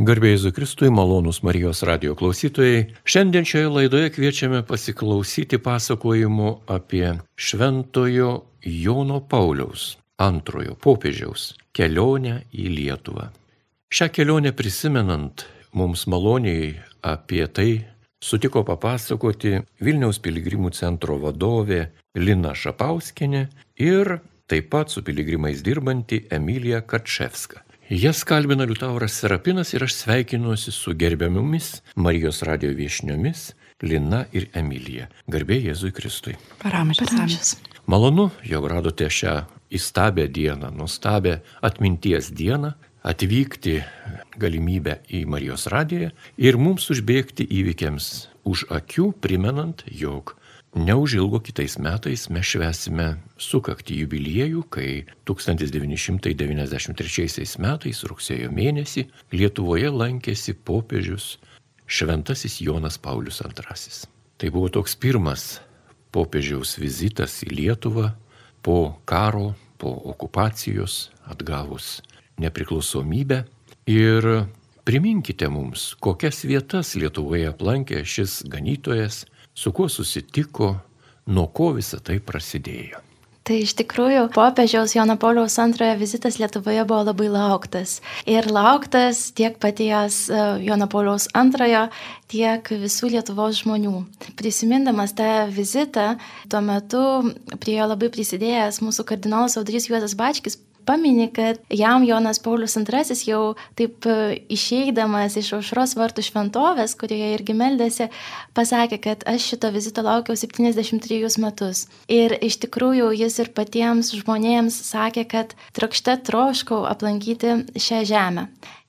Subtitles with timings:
[0.00, 2.86] Garbėjai Zukristui, malonus Marijos radio klausytojai.
[3.04, 8.30] Šiandien šioje laidoje kviečiame pasiklausyti pasakojimų apie Šventojo
[8.64, 13.28] Jono Pauliaus antrojo popiežiaus kelionę į Lietuvą.
[13.92, 15.44] Šią kelionę prisimenant,
[15.76, 17.70] mums maloniai apie tai
[18.24, 23.50] sutiko papasakoti Vilniaus piligrimų centro vadovė Lina Šapauskinė
[23.84, 24.16] ir
[24.48, 27.66] taip pat su piligrimais dirbanti Emilija Kačevska.
[27.90, 33.40] Jas kalbina Liutauras Serapinas ir aš sveikinuosi su gerbiamomis Marijos radio viešniomis
[33.82, 35.08] Lina ir Emilija.
[35.26, 36.36] Garbė Jėzui Kristui.
[36.62, 37.56] Paramžius.
[37.90, 39.34] Malonu, jog radote šią
[39.74, 43.80] įstabę dieną, nuostabę atminties dieną, atvykti
[44.38, 48.12] galimybę į Marijos radiją ir mums užbėgti įvykiams
[48.46, 50.36] už akių, primenant, jog
[50.74, 61.42] Neužilgo kitais metais mes švesime sukakti jubiliejų, kai 1993 metais rugsėjo mėnesį Lietuvoje lankėsi popiežius
[61.90, 63.50] Šventasis Jonas Paulius II.
[64.38, 65.58] Tai buvo toks pirmas
[66.14, 68.14] popiežiaus vizitas į Lietuvą
[68.62, 71.98] po karo, po okupacijos, atgavus
[72.38, 73.42] nepriklausomybę.
[73.90, 74.46] Ir
[74.86, 80.74] priminkite mums, kokias vietas Lietuvoje aplankė šis ganytojas su kuo susitiko,
[81.26, 83.10] nuo ko visa tai prasidėjo.
[83.50, 87.96] Tai iš tikrųjų popiežiaus Jono Pauliaus antrojo vizitas Lietuvoje buvo labai lauktas.
[88.28, 91.86] Ir lauktas tiek paties e, Jono Pauliaus antrojo,
[92.30, 94.04] tiek visų Lietuvos žmonių.
[94.38, 96.12] Prisimindamas tą vizitą,
[96.52, 97.02] tuo metu
[97.58, 100.60] prie jo labai prisidėjęs mūsų kardinolas Audrys Juozas Bačkis
[100.90, 107.30] pamini, kad jam Jonas Paulius II jau taip e, išeidamas iš aušros vartų šventovės, kurioje
[107.36, 108.10] irgi meldėsi,
[108.58, 111.86] pasakė, kad aš šito vizito laukiau 73 metus.
[112.10, 118.48] Ir iš tikrųjų jis ir patiems žmonėms sakė, kad trokšte troškau aplankyti šią žemę.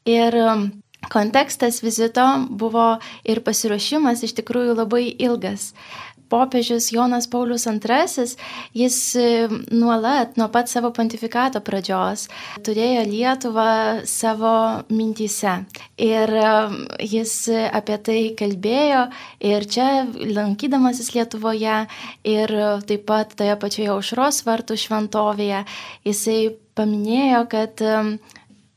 [0.09, 0.53] Ir e,
[1.13, 5.71] kontekstas vizito buvo ir pasiruošimas iš tikrųjų labai ilgas
[6.31, 8.25] popiežius Jonas Paulius II,
[8.77, 9.27] jis e,
[9.71, 12.27] nuolat nuo pat savo pontifikato pradžios
[12.65, 13.71] turėjo Lietuvą
[14.07, 14.55] savo
[14.89, 15.57] mintyse.
[15.99, 16.49] Ir e,
[17.11, 17.35] jis
[17.71, 19.05] apie tai kalbėjo
[19.51, 21.77] ir čia lankydamasis Lietuvoje
[22.27, 22.55] ir
[22.87, 25.65] taip pat toje pačioje aušros vartų šventovėje
[26.05, 26.39] jisai
[26.77, 27.97] paminėjo, kad e,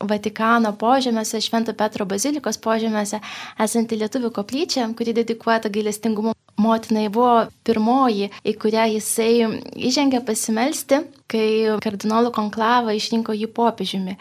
[0.05, 3.23] Vatikano požemiuose, Švento Petro bazilikos požemiuose
[3.65, 9.47] esanti lietuvių koplyčia, kuri dedikuota gailestingumo motinai buvo pirmoji, į kurią jisai
[9.91, 11.47] įžengė pasimelsti, kai
[11.85, 14.17] kardinolų konklava išrinko jį popiežiumi.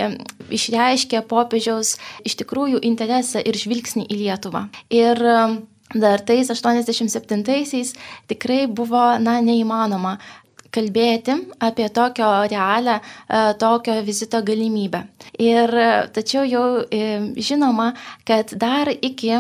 [0.52, 1.98] išreiškė popiežiaus
[2.28, 4.68] iš tikrųjų interesą ir žvilgsnį į Lietuvą.
[4.94, 5.38] Ir e,
[5.94, 7.96] dar tais 87-aisiais
[8.32, 10.18] tikrai buvo, na, neįmanoma
[10.72, 15.04] kalbėti apie tokio realią, e, tokio vizito galimybę.
[15.42, 17.02] Ir e, tačiau jau e,
[17.36, 17.92] žinoma,
[18.28, 19.32] kad dar iki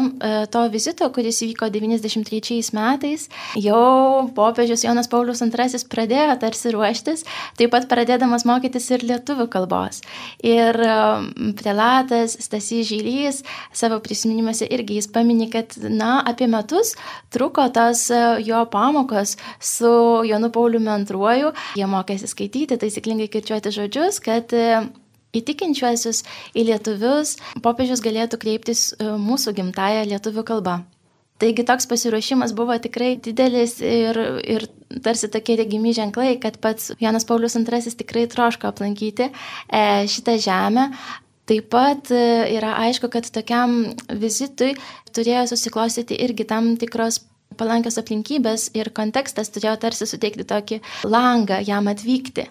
[0.51, 3.28] to vizito, kuris įvyko 93 metais,
[3.60, 7.24] jau popiežius Jonas Paulius II pradėjo tarsi ruoštis,
[7.60, 10.01] taip pat pradėdamas mokytis ir lietuvių kalbos.
[10.44, 10.78] Ir
[11.60, 13.42] prelatas Stasys Žylys
[13.74, 16.95] savo prisiminimuose irgi jis paminė, kad, na, apie metus
[17.33, 18.07] truko tas
[18.44, 19.92] jo pamokos su
[20.28, 21.53] Jonu Pauliumi II antruoju.
[21.75, 24.88] Jie mokėsi skaityti, taisyklingai kirčiuoti žodžius, kad e,
[25.33, 26.23] į tikinčiuosius,
[26.56, 30.81] į lietuvius, popiežius galėtų kreiptis e, mūsų gimtają lietuvių kalbą.
[31.41, 34.68] Taigi toks pasiruošimas buvo tikrai didelis ir, ir
[35.01, 40.91] tarsi tokie regimi ženklai, kad pats Jonas Paulius II tikrai troško aplankyti e, šitą žemę.
[41.50, 44.75] Taip pat yra aišku, kad tokiam vizitui
[45.12, 47.18] turėjo susiklostyti irgi tam tikros
[47.59, 52.48] palankios aplinkybės ir kontekstas turėjo tarsi suteikti tokį langą jam atvykti.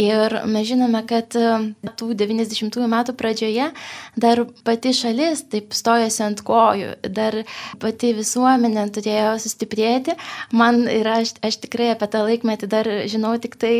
[0.00, 1.50] Ir mes žinome, kad e,
[1.98, 3.70] tų 90-ųjų metų pradžioje
[4.20, 7.40] dar pati šalis taip stojosi ant kojų, dar
[7.82, 10.16] pati visuomenė turėjo sustiprėti.
[10.54, 13.74] Man ir aš, aš tikrai apie tą laikmetį dar žinau tik tai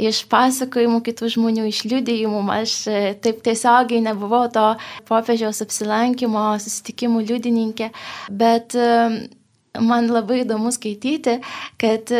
[0.00, 2.44] iš pasakojimų kitų žmonių, iš liudijimų.
[2.60, 4.66] Aš e, taip tiesiogiai nebuvau to
[5.10, 7.90] popiežiaus apsilankimo, susitikimų liudininkė,
[8.30, 9.28] bet e,
[9.78, 11.36] Man labai įdomu skaityti,
[11.78, 12.10] kad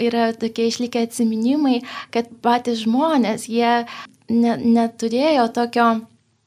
[0.00, 1.82] yra tokie išlikę atsiminimai,
[2.14, 3.84] kad patys žmonės, jie
[4.32, 5.88] ne, neturėjo tokio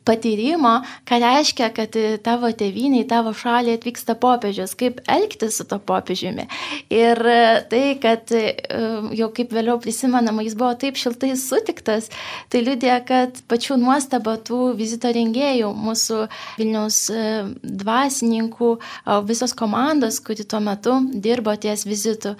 [0.07, 6.47] patyrimo, ką reiškia, kad tavo tėvynė, tavo šalį atvyksta popiežius, kaip elgtis su to popiežiumi.
[6.93, 7.19] Ir
[7.71, 8.43] tai, kad e,
[9.17, 12.09] jau kaip vėliau prisimenama, jis buvo taip šiltai sutiktas,
[12.51, 16.21] tai liudė, kad pačių nuostaba tų vizito rengėjų, mūsų
[16.59, 17.25] Vilniaus e,
[17.63, 18.71] dvasininkų,
[19.27, 22.35] visos komandos, kuri tuo metu dirbo ties vizitu.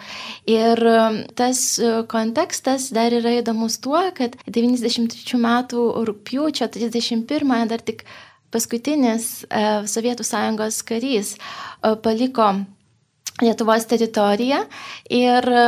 [0.50, 0.98] Ir e,
[1.38, 1.64] tas
[2.12, 8.06] kontekstas dar yra įdomus tuo, kad 93 metų rūpiučio 31 Ukrainoje dar tik
[8.54, 12.54] paskutinis e, Sovietų sąjungos karys e, paliko
[13.38, 14.64] Lietuvos teritoriją
[15.14, 15.64] ir e,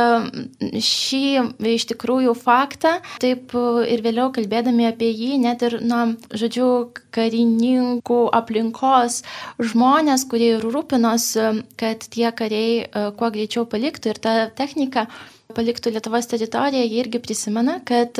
[0.82, 1.22] šį
[1.70, 3.54] iš tikrųjų faktą, taip
[3.86, 6.00] ir vėliau kalbėdami apie jį, net ir, na,
[6.34, 9.20] žodžiu, karininkų aplinkos
[9.58, 15.06] žmonės, kurie ir rūpinosi, kad tie kariai kuo greičiau paliktų ir tą techniką
[15.54, 18.18] paliktų Lietuvos teritoriją, jie irgi prisimena, kad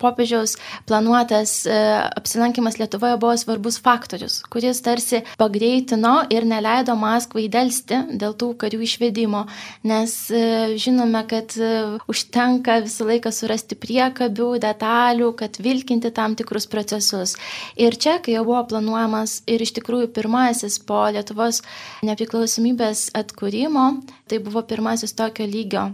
[0.00, 0.56] popiežiaus
[0.88, 1.74] planuotas e,
[2.18, 8.80] apsilankimas Lietuvoje buvo svarbus faktorius, kuris tarsi pagreitino ir neleido Maskvai dėlsti dėl tų karių
[8.86, 9.44] išvedimo,
[9.88, 10.42] nes e,
[10.80, 11.72] žinome, kad e,
[12.10, 17.36] užtenka visą laiką surasti priekabių, detalių, kad vilkinti tam tikrus procesus.
[17.76, 21.62] Ir čia, kai jau buvo planuojamas ir iš tikrųjų pirmasis po Lietuvos
[22.06, 23.88] nepriklausomybės atkūrimo,
[24.28, 25.88] tai buvo pirmasis tokio lygio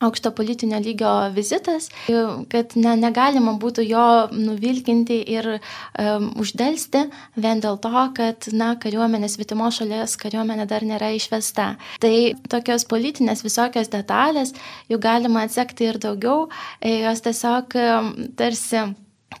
[0.00, 1.90] aukšto politinio lygio vizitas,
[2.52, 7.04] kad ne, negalima būtų jo nuvilkinti ir um, uždelsti
[7.36, 11.74] vien dėl to, kad, na, kariuomenės vitimo šalies kariuomenė dar nėra išvesta.
[12.00, 12.14] Tai
[12.48, 14.54] tokios politinės visokios detalės,
[14.88, 16.48] jų galima atsekti ir daugiau,
[16.80, 17.76] e, jos tiesiog
[18.40, 18.88] tarsi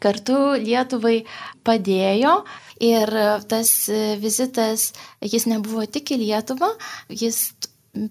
[0.00, 1.22] kartu Lietuvai
[1.66, 2.42] padėjo
[2.84, 3.10] ir
[3.48, 3.72] tas
[4.20, 4.90] vizitas,
[5.24, 6.70] jis nebuvo tik į Lietuvą,
[7.08, 7.48] jis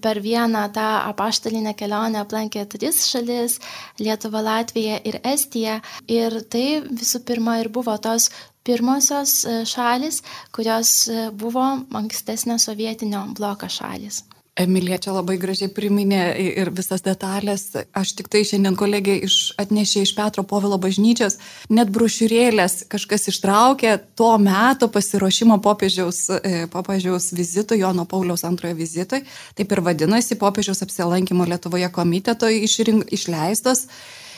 [0.01, 3.59] per vieną tą apaštalinę kelionę aplankė tris šalis-
[4.03, 5.79] Lietuvą, Latviją ir Estiją.
[6.07, 8.29] Ir tai visų pirma ir buvo tos
[8.63, 10.21] pirmosios e, šalis,
[10.51, 11.65] kurios e, buvo
[12.01, 14.23] ankstesnio sovietinio bloko šalis.
[14.59, 16.19] Emilija čia labai gražiai priminė
[16.59, 17.69] ir visas detalės.
[17.95, 21.37] Aš tik tai šiandien kolegė iš, atnešė iš Petro Povilo bažnyčios,
[21.71, 29.23] net brošiūrėlės kažkas ištraukė to meto pasiruošimo popiežiaus, e, popiežiaus vizitui, Jono Pauliaus antrojo vizitui.
[29.55, 33.87] Taip ir vadinasi, popiežiaus apsilankimo Lietuvoje komiteto išrink, išleistos.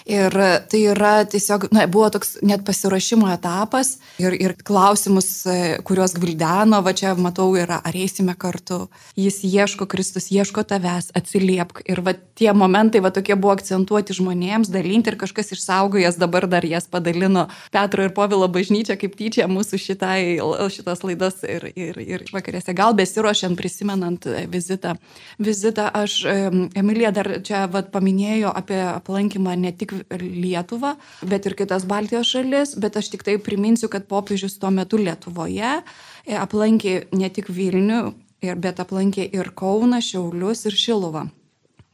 [0.09, 0.33] Ir
[0.71, 6.81] tai yra tiesiog, na, buvo toks net pasiruošimo etapas ir, ir klausimus, e, kuriuos gvildeno,
[6.81, 8.87] va čia matau, yra, ar eisime kartu.
[9.19, 11.83] Jis ieško, Kristus ieško tavęs, atsiliepk.
[11.85, 16.65] Ir va tie momentai, va tokie buvo akcentuoti žmonėms, dalinti ir kažkas išsaugojęs dabar dar
[16.65, 20.21] jas padalino Petro ir Povilo bažnyčia kaip tyčia mūsų šitai,
[20.73, 22.73] šitas laidas ir, ir, ir vakarėse.
[22.77, 24.95] Gal besiruošiant, prisimenant e, vizitą.
[25.41, 26.21] Vizitą aš,
[26.77, 30.95] Emilija dar čia va paminėjo apie aplankymą ne tik tik Lietuvą,
[31.27, 35.81] bet ir kitas Baltijos šalis, bet aš tik tai priminsiu, kad popiežius tuo metu Lietuvoje
[35.81, 38.01] e, aplankė ne tik Vilnių,
[38.57, 41.27] bet aplankė ir Kauną, Šiaulius ir Šiluvą.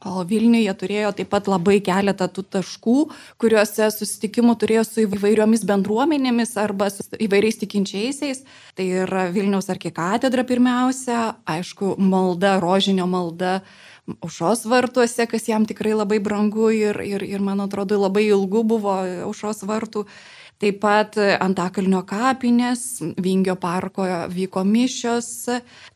[0.06, 2.98] O Vilniuje turėjo taip pat labai keletą tų taškų,
[3.42, 8.44] kuriuose susitikimų turėjo su įvairiomis bendruomenėmis arba su įvairiais tikinčiaisiais.
[8.78, 13.58] Tai yra Vilniaus arkikatedra pirmiausia, aišku, malda, rožinio malda
[14.20, 18.98] aušos vartuose, kas jam tikrai labai brangu ir, ir, ir man atrodo labai ilgu buvo
[19.28, 20.06] aušos vartų.
[20.58, 22.80] Taip pat Antakalnio kapinės,
[23.22, 25.28] Vingio parko vyko mišios,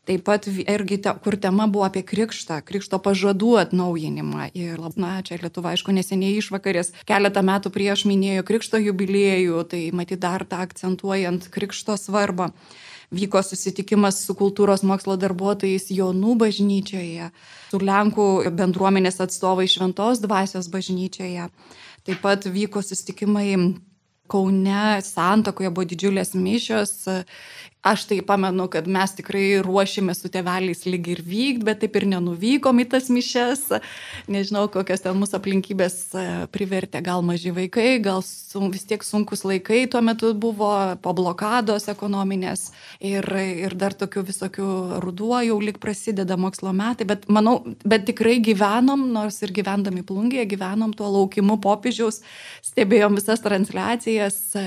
[0.07, 4.47] taip pat irgi, te, kur tema buvo apie krikštą, krikšto pažadų atnaujinimą.
[4.55, 10.23] Ir, na, čia Lietuva, aišku, neseniai išvakarės keletą metų prieš minėjo krikšto jubiliejų, tai matyt
[10.23, 12.53] dar tą akcentuojant krikšto svarbą
[13.13, 17.29] vyko susitikimas su kultūros mokslo darbuotojais Jonų bažnyčioje,
[17.69, 18.27] su Lenkų
[18.57, 21.49] bendruomenės atstovai Šventos dvasios bažnyčioje.
[22.03, 23.49] Taip pat vyko susitikimai
[24.31, 26.93] Kaune santokoje buvo didžiulės mišios
[27.83, 32.05] Aš tai pamenu, kad mes tikrai ruošėmės su tėveliais lyg ir vykt, bet taip ir
[32.13, 33.65] nenuvykom į tas mišes.
[34.31, 36.23] Nežinau, kokios ten mūsų aplinkybės e,
[36.55, 40.69] privertė, gal maži vaikai, gal sun, vis tiek sunkus laikai tuo metu buvo,
[41.03, 42.69] po blokados ekonominės.
[43.03, 43.27] Ir,
[43.67, 44.69] ir dar tokių visokių
[45.03, 50.47] ruduo jau lik prasideda mokslo metai, bet manau, bet tikrai gyvenom, nors ir gyvendami plungėje,
[50.55, 52.21] gyvenom tuo laukimu popiežiaus,
[52.63, 54.65] stebėjom visas transliacijas e,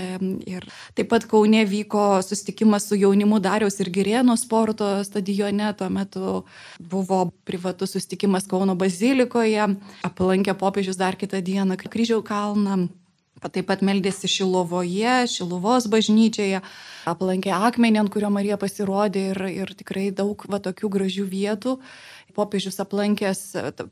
[0.58, 5.72] ir taip pat Kaune vyko susitikimas su jaunimu Dariaus ir Girėno sporto stadione.
[5.78, 6.36] Tuo metu
[6.78, 9.72] buvo privatus sustikimas Kauno bazilikoje,
[10.06, 12.86] aplankė popiežius dar kitą dieną kryžiaus kalną.
[13.36, 16.62] Taip pat meldėsi Šilovoje, Šiluvos bažnyčioje,
[17.06, 21.76] aplankė akmenį, ant kurio Marija pasirodė ir, ir tikrai daug va tokių gražių vietų
[22.36, 23.40] popiežius aplankęs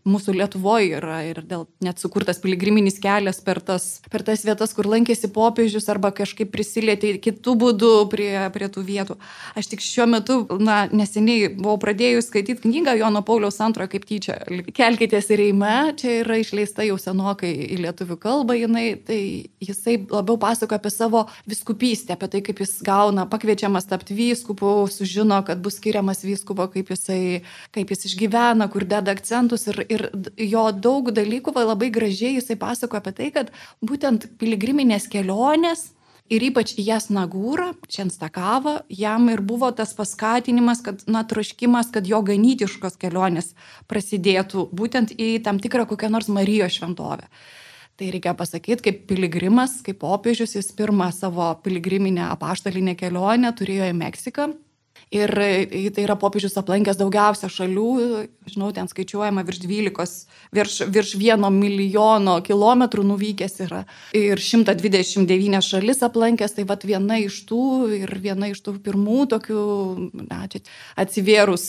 [0.07, 4.89] mūsų Lietuvoje yra ir dėl net sukurtas piligriminis kelias per tas, per tas vietas, kur
[4.91, 9.17] lankėsi popiežius arba kažkaip prisilietė kitų būdų prie, prie tų vietų.
[9.59, 14.39] Aš tik šiuo metu, na, neseniai buvau pradėjus skaityti knygą Jono Pauliaus antrojo kaip tyčia.
[14.77, 19.21] Kelkitės į Reime, čia yra išleista jau senokai į lietuvių kalbą, jinai, tai
[19.65, 25.41] jisai labiau pasako apie savo viskupystę, apie tai, kaip jis gauna, pakviečiamas tapti vyskupu, sužino,
[25.47, 27.23] kad bus skiriamas vyskupo, kaip jisai,
[27.75, 32.39] kaip jis išgyvena gyvena, kur deda akcentus ir, ir jo daug dalykų va, labai gražiai
[32.39, 35.93] jisai pasako apie tai, kad būtent piligriminės kelionės
[36.31, 42.07] ir ypač į jas nagūrą, Čenstakavą, jam ir buvo tas paskatinimas, kad, na, troškimas, kad
[42.07, 43.55] jo ganytiškos kelionės
[43.89, 47.29] prasidėtų būtent į tam tikrą kokią nors Marijos šventovę.
[47.95, 53.95] Tai reikia pasakyti, kaip piligrimas, kaip popiežius, jis pirmą savo piligriminę apaštalinę kelionę turėjo į
[54.01, 54.49] Meksiką,
[55.15, 55.31] Ir
[55.95, 57.89] tai yra popiežius aplankęs daugiausia šalių,
[58.51, 63.85] žinau, ten skaičiuojama virš 12, virš, virš 1 milijono kilometrų nuvykęs yra.
[64.17, 67.65] Ir 129 šalis aplankęs, tai vad viena iš tų
[68.01, 69.63] ir viena iš tų pirmų tokių,
[70.29, 70.41] na,
[71.01, 71.65] atsivėrus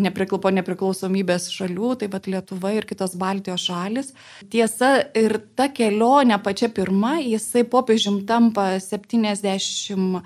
[0.00, 4.12] nepriklaupo nepriklausomybės šalių, tai vad Lietuva ir kitos Baltijos šalis.
[4.52, 10.20] Tiesa, ir ta kelionė pačia pirma, jisai popiežium tampa 78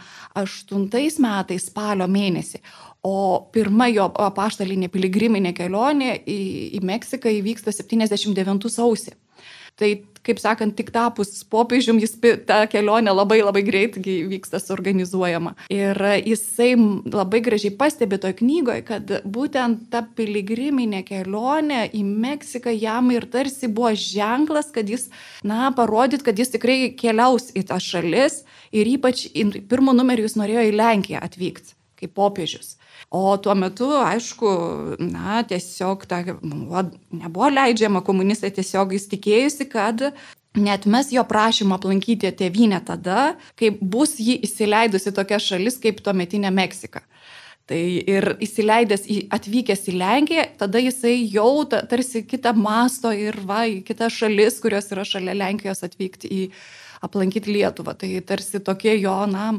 [1.20, 2.49] metais spalio mėnesį.
[3.06, 3.14] O
[3.54, 6.40] pirma jo apaštalinė piligriminė kelionė į,
[6.76, 9.14] į Meksiką įvyksta 79 sausį.
[9.80, 9.88] Tai,
[10.26, 15.54] kaip sakant, tik tapus popiežium, jis tą kelionę labai labai greit vyksta suorganizuojama.
[15.72, 16.74] Ir jisai
[17.08, 23.72] labai gražiai pastebi toje knygoje, kad būtent ta piligriminė kelionė į Meksiką jam ir tarsi
[23.72, 25.08] buvo ženklas, kad jis,
[25.40, 28.42] na, parodyt, kad jis tikrai keliaus į tą šalis
[28.76, 29.30] ir ypač
[29.70, 32.74] pirmo numeriu jis norėjo į Lenkiją atvykti kaip popiežius.
[33.10, 34.50] O tuo metu, aišku,
[35.02, 40.10] na, tiesiog ta, buvo, nebuvo leidžiama komunistai tiesiog įstikėjusi, kad
[40.58, 46.50] net mes jo prašymą aplankyti tėvynę tada, kai bus jį įsileidusi tokia šalis kaip tuometinė
[46.54, 47.04] Meksika.
[47.70, 53.38] Tai ir įsileidęs, į, atvykęs į Lenkiją, tada jisai jau ta, tarsi kitą masto ir
[53.46, 56.40] va, į kitas šalis, kurios yra šalia Lenkijos atvykti į
[57.06, 57.94] aplankyti Lietuvą.
[58.00, 59.52] Tai tarsi tokie jo, na,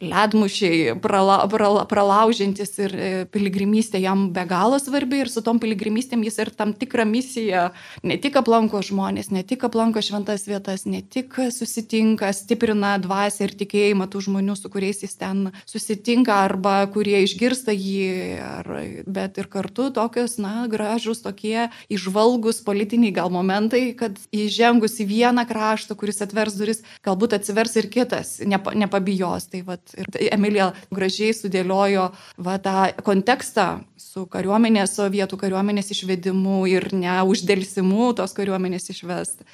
[0.00, 6.24] ledmušiai prala, prala, pralaužiantis ir e, piligrimystė jam be galo svarbi ir su tom piligrimystėm
[6.26, 7.70] jis ir tam tikrą misiją
[8.06, 13.56] ne tik aplanko žmonės, ne tik aplanko šventas vietas, ne tik susitinka, stiprina dvasę ir
[13.58, 18.06] tikėjimą tų žmonių, su kuriais jis ten susitinka arba kurie išgirsta jį,
[18.42, 18.70] ar,
[19.06, 25.46] bet ir kartu tokios, na, gražus tokie išvalgus politiniai gal momentai, kad įžengus į vieną
[25.48, 29.48] kraštą, kuris atvers duris, galbūt atsivers ir kitas, nepa, nepabijos.
[29.52, 36.66] Tai vat, Ir tai Emilija gražiai sudėliojo va, tą kontekstą su kariuomenės, sovietų kariuomenės išvedimu
[36.66, 39.44] ir neuždėlsimu tos kariuomenės išvest.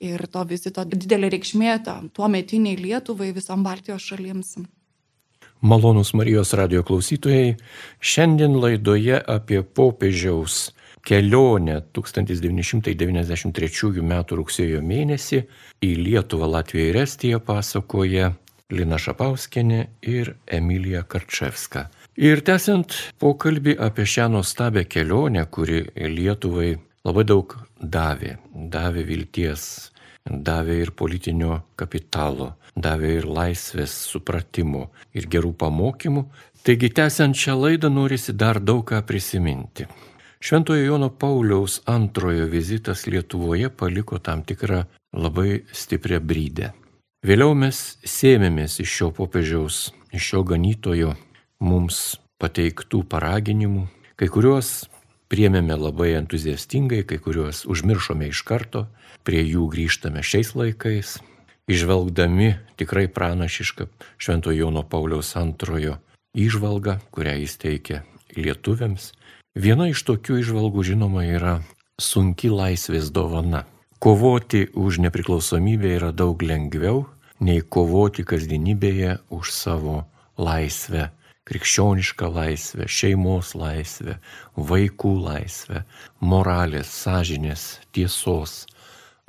[0.00, 4.56] Ir to vizito didelė reikšmė tuo metiniai Lietuvai visom Baltijos šalims.
[5.62, 7.56] Malonus Marijos radio klausytojai,
[8.00, 10.72] šiandien laidoje apie popiežiaus
[11.06, 14.24] kelionę 1993 m.
[14.30, 15.44] rugsėjo mėnesį
[15.82, 18.32] į Lietuvą, Latviją ir Estiją pasakoja
[18.72, 21.88] Lina Šapauskienė ir Emilija Karčevska.
[22.16, 26.74] Ir tęsiant pokalbį apie šią nuostabę kelionę, kuri Lietuvai
[27.04, 29.64] labai daug davė, davė vilties,
[30.24, 36.24] davė ir politinio kapitalo, davė ir laisvės supratimo ir gerų pamokymų.
[36.62, 39.88] Taigi tęsiant šią laidą norisi dar daug ką prisiminti.
[40.42, 46.72] Šventojo Jono Pauliaus antrojo vizitas Lietuvoje paliko tam tikrą labai stiprią brydę.
[47.22, 51.12] Vėliau mes sėmėmės iš šio popiežiaus, iš šio ganytojo
[51.62, 53.84] mums pateiktų paraginimų,
[54.18, 54.88] kai kuriuos
[55.30, 58.88] priemėme labai entuziastingai, kai kuriuos užmiršome iš karto,
[59.22, 61.20] prie jų grįžtame šiais laikais.
[61.70, 63.86] išvelgdami tikrai pranašišką
[64.18, 66.00] Švento Jono Pauliaus antrojo
[66.34, 68.02] įžvalgą, kurią jis teikia
[68.34, 69.12] lietuviams.
[69.54, 71.60] Viena iš tokių išvalgų žinoma yra
[72.00, 73.62] sunki laisvės dovana.
[74.02, 77.04] Kovoti už nepriklausomybę yra daug lengviau
[77.38, 80.00] nei kovoti kasdienybėje už savo
[80.34, 81.04] laisvę,
[81.46, 84.16] krikščionišką laisvę, šeimos laisvę,
[84.58, 85.84] vaikų laisvę,
[86.18, 88.66] moralės, sąžinės, tiesos,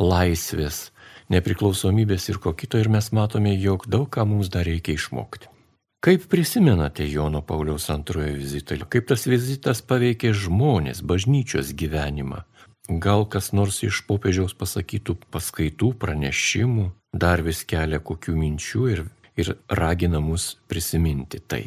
[0.02, 0.88] laisvės,
[1.30, 5.54] nepriklausomybės ir ko kito ir mes matome, jog daug ką mums dar reikia išmokti.
[6.02, 8.82] Kaip prisimenate Jono Pauliaus antrojo vizitą?
[8.90, 12.42] Kaip tas vizitas paveikė žmonės, bažnyčios gyvenimą?
[12.90, 19.06] Gal kas nors iš popiežiaus pasakytų paskaitų, pranešimų, dar vis kelia kokių minčių ir,
[19.40, 21.64] ir ragina mus prisiminti tai.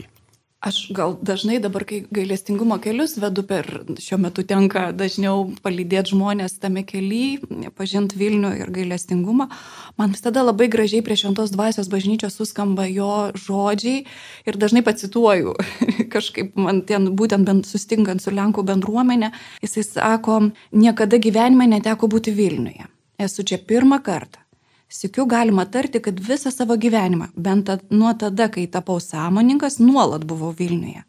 [0.66, 3.68] Aš gal dažnai dabar, kai gailestingumo kelius vedu per
[4.02, 9.46] šiuo metu tenka dažniau palydėti žmonės tame kelyje, pažinti Vilnių ir gailestingumą,
[9.94, 14.00] man visada labai gražiai prie šventos dvasios bažnyčios suskamba jo žodžiai
[14.50, 15.54] ir dažnai pacituoju,
[16.14, 19.30] kažkaip man ten būtent bent sustinkant su Lenkų bendruomenė,
[19.62, 20.40] jisai sako,
[20.74, 22.90] niekada gyvenime neteko būti Vilniuje.
[23.22, 24.45] Esu čia pirmą kartą.
[24.88, 30.52] Sikiu galima tarti, kad visą savo gyvenimą, bent nuo tada, kai tapau sąmoningas, nuolat buvau
[30.58, 31.02] Vilniuje.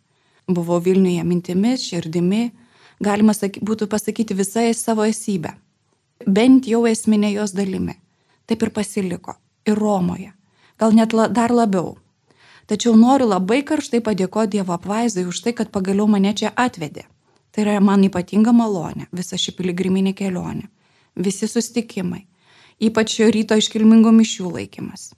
[0.48, 2.51] Buvau Vilniuje mintimis, širdimi,
[3.00, 5.53] galima saky, būtų pasakyti visai savo esybę.
[6.25, 7.93] Bent jau esminė jos dalimi.
[8.48, 9.36] Taip ir pasiliko.
[9.67, 10.31] Ir Romoje.
[10.79, 11.98] Gal net la, dar labiau.
[12.65, 17.05] Tačiau noriu labai karštai padėkoti Dievo apvaizai už tai, kad pagaliau mane čia atvedė.
[17.51, 20.65] Tai yra man ypatinga malonė, visa ši piligriminė kelionė,
[21.15, 22.25] visi sustikimai
[22.79, 25.12] ypač ryto iškilmingų mišių laikymas.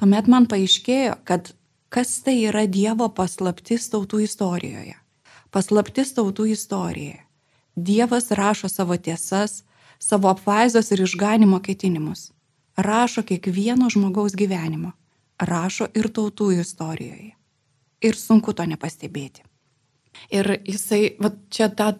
[0.00, 1.52] Tuomet man paaiškėjo, kad
[1.92, 4.96] kas tai yra Dievo paslaptis tautų istorijoje.
[5.50, 7.20] Paslaptis tautų istorijoje.
[7.76, 9.62] Dievas rašo savo tiesas,
[9.98, 12.30] savo apvaizos ir išganimo ketinimus.
[12.76, 14.92] Rašo kiekvieno žmogaus gyvenimo.
[15.40, 17.34] Rašo ir tautų istorijoje.
[18.00, 19.44] Ir sunku to nepastebėti.
[20.32, 21.92] Ir jisai, va, čia tą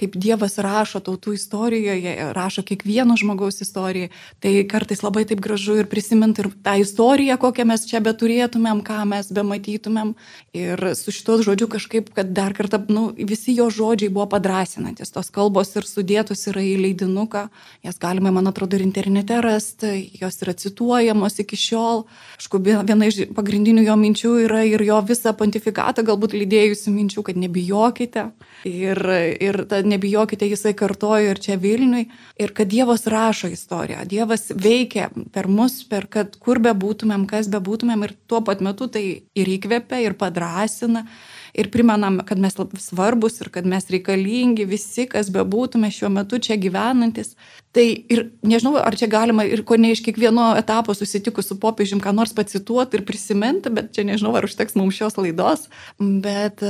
[0.00, 4.10] kaip Dievas rašo tautų istorijoje, rašo kiekvieno žmogaus istoriją,
[4.42, 9.02] tai kartais labai taip gražu ir prisiminti ir tą istoriją, kokią mes čia beturėtumėm, ką
[9.10, 10.14] mes bematytumėm.
[10.56, 15.30] Ir su šito žodžiu kažkaip, kad dar kartą, nu, visi jo žodžiai buvo padrasinantis, tos
[15.34, 17.46] kalbos ir sudėtos yra į leidinuką,
[17.86, 22.04] jas galima, man atrodo, ir internete rasti, jos yra cituojamos iki šiol.
[22.38, 27.38] Aišku, viena iš pagrindinių jo minčių yra ir jo visą pontifikatą galbūt lydėjusių minčių, kad
[27.40, 28.30] nebijokite.
[28.68, 29.00] Ir,
[29.40, 32.06] ir ir ta nebijokite, jisai kartojo ir čia Vilniui,
[32.40, 37.50] ir kad Dievas rašo istoriją, Dievas veikia per mus, per kad kur be būtumėm, kas
[37.52, 41.06] be būtumėm, ir tuo pat metu tai ir įkvepia, ir padrasina,
[41.54, 46.58] ir primenam, kad mes svarbus ir kad mes reikalingi visi, kas bebūtume šiuo metu čia
[46.60, 47.34] gyvenantis.
[47.74, 52.00] Tai ir nežinau, ar čia galima ir ko ne iš kiekvieno etapo susitikus su popiežim,
[52.02, 55.68] ką nors pacituoti ir prisiminti, bet čia nežinau, ar užteks mums šios laidos.
[55.98, 56.64] Bet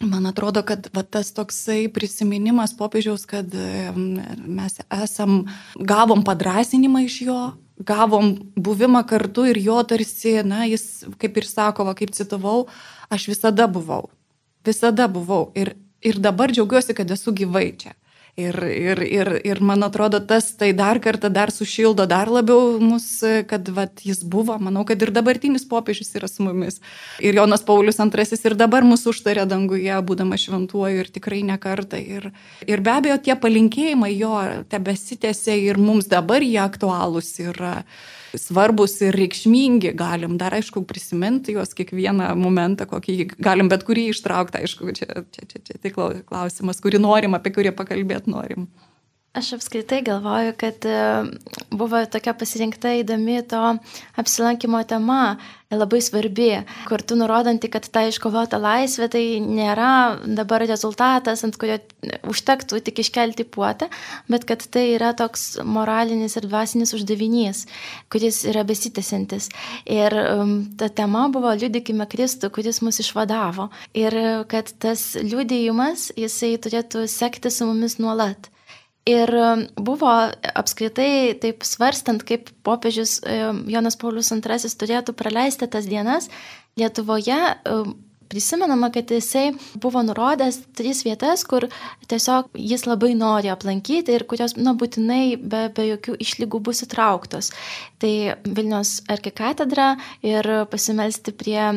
[0.00, 3.50] man atrodo, kad va, tas toksai prisiminimas popiežiaus, kad
[3.94, 5.42] mes esam,
[5.74, 7.40] gavom padrasinimą iš jo,
[7.86, 12.66] gavom buvimą kartu ir jo tarsi, na, jis, kaip ir sako, va, kaip citavau,
[13.10, 14.08] aš visada buvau.
[14.66, 15.50] Visada buvau.
[15.58, 17.96] Ir, ir dabar džiaugiuosi, kad esu gyvai čia.
[18.38, 23.08] Ir, ir, ir, ir man atrodo, tas tai dar kartą dar sušildo dar labiau mus,
[23.50, 24.54] kad vat, jis buvo.
[24.62, 26.78] Manau, kad ir dabartinis popiežius yra su mumis.
[27.18, 31.98] Ir Jonas Paulius II ir dabar mūsų užtarė danguje, būdamas šventuoju ir tikrai ne kartą.
[31.98, 32.30] Ir,
[32.70, 34.38] ir be abejo, tie palinkėjimai jo
[34.70, 37.80] tebesitėse ir mums dabar jie aktualūs yra.
[37.82, 44.10] Ir svarbus ir reikšmingi, galim dar aišku prisiminti juos kiekvieną momentą, kokį galim bet kurį
[44.12, 48.68] ištraukti, aišku, čia, čia, čia, čia tai klausimas, kurį norim, apie kurį pakalbėti norim.
[49.30, 51.24] Aš apskritai galvoju, kad e,
[51.70, 53.60] buvo tokia pasirinkta įdomi to
[54.18, 55.36] apsilankimo tema,
[55.70, 56.48] labai svarbi,
[56.88, 59.92] kartu nurodanti, kad ta iškovota laisvė tai nėra
[60.26, 61.78] dabar rezultatas, ant kurio
[62.26, 63.86] užtektų tik iškelti puotą,
[64.26, 67.68] bet kad tai yra toks moralinis ir dvasinis uždavinys,
[68.10, 69.52] kuris yra besitęsintis.
[69.86, 70.20] Ir
[70.74, 73.70] ta tema buvo liudykime Kristų, kuris mus išvadavo.
[73.94, 78.50] Ir kad tas liudėjimas, jisai turėtų sekti su mumis nuolat.
[79.10, 80.10] Ir um, buvo
[80.54, 86.28] apskritai taip svarstant, kaip popiežius um, Jonas Paulius II turėtų praleisti tas dienas
[86.78, 87.96] Lietuvoje, um,
[88.30, 91.66] prisimenama, kad jisai buvo nurodęs tris vietas, kur
[92.10, 97.50] tiesiog jis labai nori aplankyti ir kurios, na, būtinai be, be jokių išlygų bus įtrauktos.
[98.00, 98.14] Tai
[98.46, 99.92] Vilnius arkikatedra
[100.26, 101.76] ir pasimelsti prie e,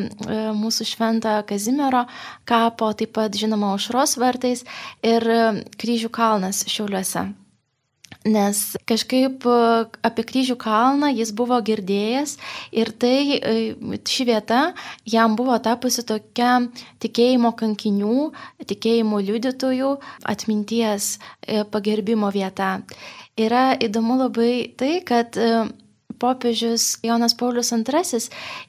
[0.56, 2.06] mūsų šventą Kazimiero
[2.48, 4.64] kapo, taip pat žinoma, aušros vartais
[5.02, 5.40] ir e,
[5.80, 7.28] kryžių kalnas šiauliuose.
[8.24, 9.56] Nes kažkaip e,
[10.06, 12.36] apie kryžių kalną jis buvo girdėjęs
[12.72, 13.54] ir tai e,
[14.00, 14.60] ši vieta
[15.08, 16.56] jam buvo tapusi tokia
[17.04, 18.30] tikėjimo kankinių,
[18.64, 22.78] tikėjimo liudytojų atminties e, pagerbimo vieta.
[23.36, 25.34] Yra įdomu labai tai, kad
[26.22, 28.20] popiežius Jonas Paulius II,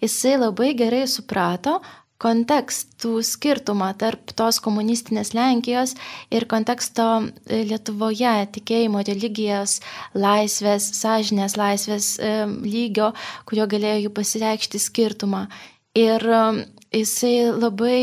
[0.02, 1.80] jisai labai gerai suprato,
[2.22, 5.96] kontekstų skirtumą tarp tos komunistinės Lenkijos
[6.34, 9.80] ir konteksto e, Lietuvoje tikėjimo, religijos,
[10.16, 13.12] laisvės, sąžinės laisvės e, lygio,
[13.50, 15.46] kurio galėjo jų pasireikšti skirtumą.
[15.96, 16.44] Ir e,
[16.96, 18.00] jisai labai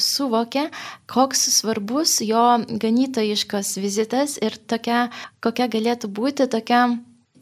[0.00, 0.70] suvokė,
[1.12, 5.10] koks svarbus jo ganytojiškas vizitas ir tokia,
[5.44, 6.86] kokia galėtų būti tokia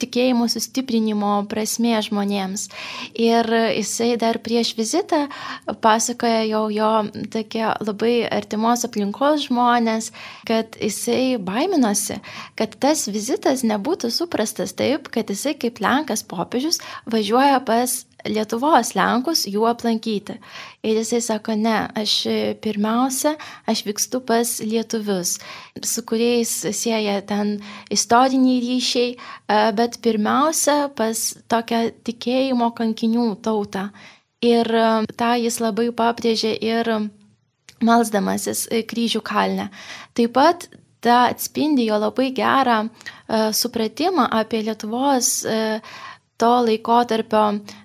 [0.02, 2.68] tikėjimo sustiprinimo prasmė žmonėms.
[3.18, 5.24] Ir jisai dar prieš vizitą
[5.84, 6.92] pasakoja jau jo
[7.34, 10.10] tokie labai artimos aplinkos žmonės,
[10.48, 12.20] kad jisai baiminosi,
[12.58, 16.80] kad tas vizitas nebūtų suprastas taip, kad jisai kaip Lenkas popiežius
[17.10, 20.38] važiuoja pas Lietuvos Lenkus jų aplankyti.
[20.84, 22.14] Ir jisai sako, ne, aš
[22.64, 23.34] pirmiausia,
[23.68, 25.36] aš vykstu pas lietuvius,
[25.84, 27.58] su kuriais sieja ten
[27.92, 29.16] istoriniai ryšiai,
[29.76, 33.90] bet pirmiausia pas tokią tikėjimo kankinių tautą.
[34.44, 34.68] Ir
[35.16, 36.90] tą jis labai pabrėžė ir
[37.84, 39.70] malsdamasis kryžių kalne.
[40.16, 40.66] Taip pat
[41.04, 42.78] tą atspindi jo labai gerą
[43.52, 45.44] supratimą apie Lietuvos
[46.44, 47.44] to laikotarpio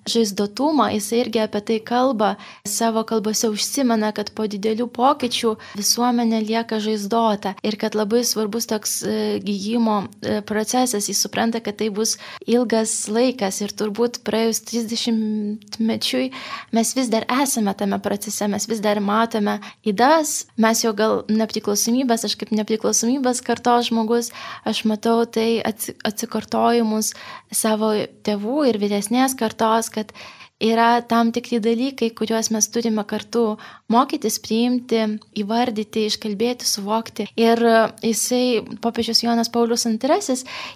[0.10, 2.34] žaizdotumą, jis irgi apie tai kalba,
[2.68, 8.96] savo kalbose užsimena, kad po didelių pokyčių visuomenė lieka žaizdota ir kad labai svarbus toks
[9.06, 9.14] e,
[9.46, 12.18] gyjimo e, procesas, jis supranta, kad tai bus
[12.50, 16.32] ilgas laikas ir turbūt praėjus 30 mečiui
[16.76, 22.26] mes vis dar esame tame procese, mes vis dar matome įdas, mes jau gal nepriklausomybės,
[22.28, 24.34] aš kaip nepriklausomybės kartos žmogus,
[24.68, 27.14] aš matau tai atsikartojimus
[27.54, 27.94] savo
[28.26, 30.14] tėvų ir vyresnės kartos, kad
[30.60, 33.58] yra tam tikri dalykai, kuriuos mes turime kartu
[33.90, 35.02] mokytis, priimti,
[35.40, 37.30] įvardyti, iškalbėti, suvokti.
[37.40, 37.62] Ir
[38.04, 40.20] jisai, popiežius Jonas Paulius II,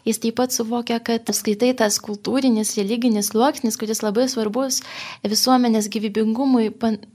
[0.07, 4.81] jis taip pat suvokia, kad apskaitai tas kultūrinis, religinis sluoksnis, kuris labai svarbus
[5.27, 6.71] visuomenės gyvybingumui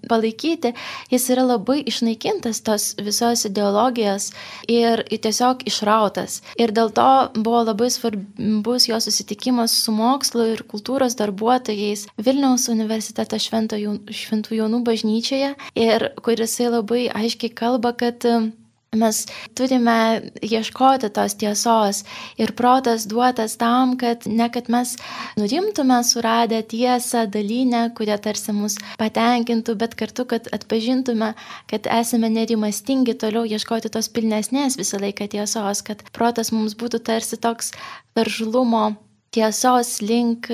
[0.08, 0.74] palaikyti,
[1.10, 4.30] jis yra labai išnaikintas tos visos ideologijos
[4.68, 6.42] ir tiesiog išrautas.
[6.60, 12.72] Ir dėl to buvo labai svarbus jo susitikimas su mokslo ir kultūros darbuotojais Vilniaus Vilniaus
[12.74, 18.50] universiteto Šventų Jonų bažnyčioje ir kuris labai aiškiai kalba, kad um,
[18.96, 21.98] Mes turime ieškoti tos tiesos
[22.40, 24.94] ir protas duotas tam, kad ne kad mes
[25.36, 31.34] nurimtume suradę tiesą dalinę, kurie tarsi mus patenkintų, bet kartu, kad atpažintume,
[31.68, 37.36] kad esame nerimastingi toliau ieškoti tos pilnesnės visą laiką tiesos, kad protas mums būtų tarsi
[37.36, 37.74] toks
[38.16, 38.96] veržlumo
[39.34, 40.48] tiesos link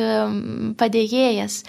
[0.81, 1.63] padėjėjas.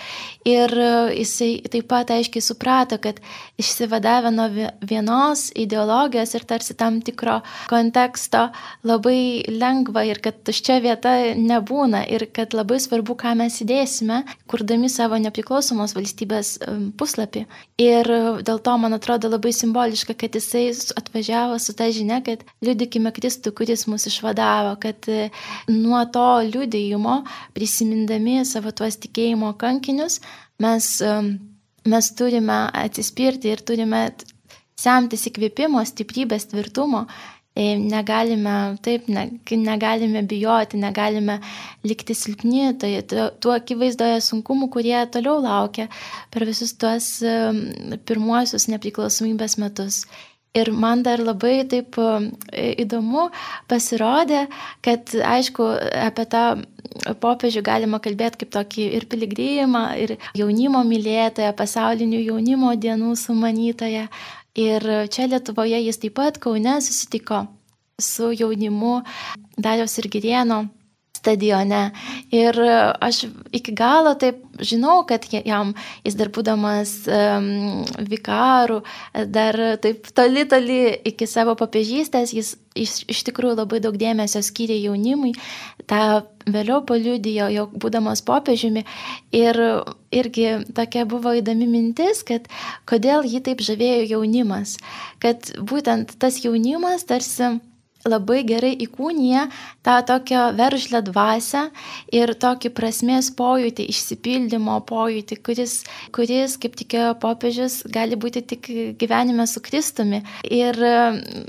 [0.45, 0.89] Ir e,
[1.23, 3.17] jisai taip pat aiškiai suprato, kad
[3.57, 4.45] išsivadavę nuo
[4.85, 7.39] vienos ideologijos ir tarsi tam tikro
[7.69, 8.43] konteksto
[8.85, 14.91] labai lengva ir kad tuščia vieta nebūna ir kad labai svarbu, ką mes įdėsime, kurdami
[14.93, 16.59] savo nepriklausomos valstybės
[16.99, 17.47] puslapį.
[17.81, 20.67] Ir e, dėl to man atrodo labai simboliška, kad jisai
[21.01, 25.31] atvažiavo su ta žinia, kad liudykime Kristų, kuris mus išvadavo, kad e,
[25.73, 27.21] nuo to liudijimo tikėjimo,
[27.53, 30.21] prisimindami savo tuos tikėjimo kankinius,
[30.63, 30.89] mes,
[31.85, 34.07] mes turime atsispirti ir turime
[34.79, 37.05] semtis įkvėpimo, stiprybės, tvirtumo.
[37.55, 41.37] E, negalime, taip, ne, negalime bijoti, negalime
[41.87, 45.87] likti silpni, tai tuo akivaizdoje sunkumų, kurie toliau laukia
[46.35, 47.07] per visus tuos
[48.03, 50.01] pirmuosius nepriklausomybės metus.
[50.55, 52.11] Ir man dar labai taip e,
[52.85, 53.29] įdomu
[53.71, 54.45] pasirodė,
[54.85, 55.67] kad aišku,
[56.05, 56.45] apie tą
[57.21, 64.07] popiežių galima kalbėti kaip tokį ir piligrimą, ir jaunimo mylėtoją, pasaulinių jaunimo dienų sumanytoją.
[64.55, 67.43] Ir čia Lietuvoje jis taip pat Kaune susitiko
[67.99, 69.01] su jaunimu
[69.59, 70.63] Dariaus ir Girieno
[71.25, 71.89] stadione.
[72.29, 75.73] Ir aš iki galo taip žinau, kad jam,
[76.05, 77.49] jis dar būdamas um,
[78.07, 78.83] vikaru,
[79.27, 80.79] dar taip toli, toli
[81.11, 85.33] iki savo papiežystės, jis iš, iš tikrųjų labai daug dėmesio skyrė jaunimui,
[85.89, 88.85] tą vėliau paliudijo, jau būdamas popiežiumi.
[89.35, 89.59] Ir
[90.15, 92.49] irgi tokia buvo įdomi mintis, kad
[92.89, 94.77] kodėl jį taip žavėjo jaunimas,
[95.23, 97.57] kad būtent tas jaunimas tarsi
[98.05, 99.47] labai gerai įkūnija
[99.85, 101.63] tą tokią veržlę dvasę
[102.13, 105.75] ir tokį prasmės pojūtį, išsipildymo pojūtį, kuris,
[106.15, 108.69] kuris kaip tikėjo popiežius, gali būti tik
[109.01, 110.21] gyvenime su Kristumi.
[110.45, 110.77] Ir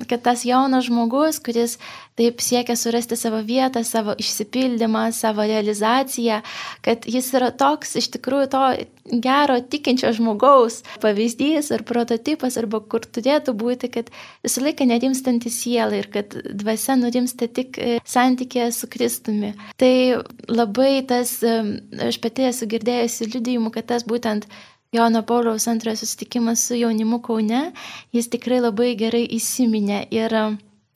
[0.09, 1.77] kad tas jaunas žmogus, kuris
[2.17, 6.41] taip siekia surasti savo vietą, savo išsipildymą, savo realizaciją,
[6.85, 8.63] kad jis yra toks iš tikrųjų to
[9.23, 14.09] gero tikinčio žmogaus pavyzdys ar prototipas, arba kur turėtų būti, kad
[14.45, 19.53] visą laiką nerimstanti siela ir kad dvasia nurimsta tik e, santykė su Kristumi.
[19.79, 19.93] Tai
[20.49, 21.59] labai tas, e,
[22.09, 24.49] aš pati esu girdėjusi liudijimų, kad tas būtent
[24.95, 27.73] Jono Pauliaus antrojo susitikimas su jaunimu Kaune,
[28.15, 30.33] jis tikrai labai gerai įsiminė ir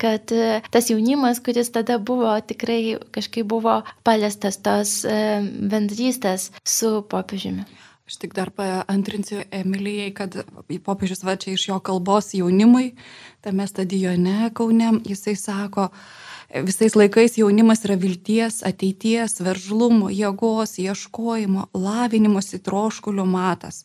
[0.00, 7.68] kad e, tas jaunimas, kuris tada buvo, tikrai kažkaip buvo paliestas tos bendrystės su popiežiumi.
[8.10, 10.34] Aš tik dar paantrinsiu Emilijai, kad
[10.82, 12.96] popiežius va čia iš jo kalbos jaunimui,
[13.38, 15.84] tame stadione Kaune, jisai sako,
[16.66, 23.84] visais laikais jaunimas yra vilties, ateities, veržlumo, jėgos, ieškojimo, lavinimosi troškulio matas.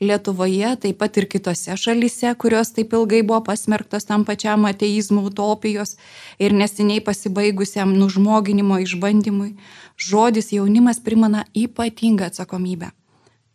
[0.00, 5.96] Lietuvoje, taip pat ir kitose šalise, kurios taip ilgai buvo pasmerktos tam pačiam ateizmo utopijos
[6.38, 9.56] ir neseniai pasibaigusiam nužmoginimo išbandymui,
[9.96, 12.94] žodis jaunimas primena ypatingą atsakomybę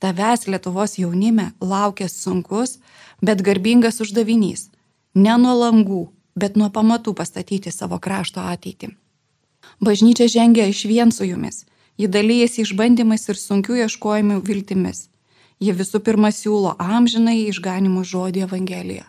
[0.06, 2.78] tavęs Lietuvos jaunime laukia sunkus,
[3.22, 4.70] bet garbingas uždavinys-
[5.24, 6.04] ne nuo langų,
[6.36, 8.90] bet nuo pamatų pastatyti savo krašto ateitį.
[9.82, 11.66] Bažnyčia žengia iš vien su jumis,
[11.98, 15.10] ji dalyjasi išbandymais ir sunkių ieškojimų viltimis.
[15.64, 19.06] Ji visų pirma siūlo amžinai išganimo žodį Evangeliją.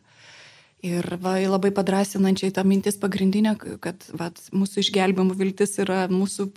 [0.87, 6.51] Ir va, labai padrasinančiai ta mintis pagrindinė, kad va, mūsų išgelbimo viltis yra mūsų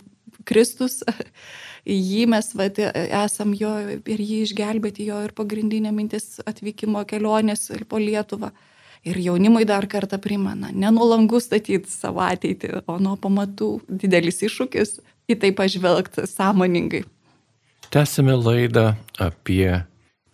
[0.46, 1.00] Kristus,
[2.10, 7.98] jį mes vat, esam jo ir jį išgelbėti jo ir pagrindinė mintis atvykimo kelionės po
[7.98, 8.52] Lietuvą.
[9.00, 14.42] Ir jaunimui dar kartą primena, ne nuo langų statyti savo ateitį, o nuo pamatų didelis
[14.44, 14.98] iššūkis
[15.32, 17.06] į tai pažvelgti sąmoningai.
[17.90, 19.82] Tęsime laidą apie